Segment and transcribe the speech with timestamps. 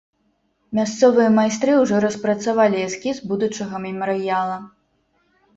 [0.79, 4.57] Мясцовыя майстры ўжо распрацавалі эскіз будучага мемарыяла.